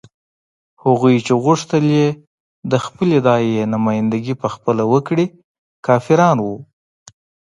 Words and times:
هغوی 0.83 1.15
چې 1.25 1.33
غوښتل 1.43 1.83
یې 1.97 2.07
د 2.71 2.73
خپلې 2.85 3.17
داعیې 3.27 3.63
نمايندګي 3.73 4.33
په 4.41 4.47
خپله 4.53 4.83
وکړي 4.93 5.25
کافران 5.85 6.37
وو. 6.45 6.57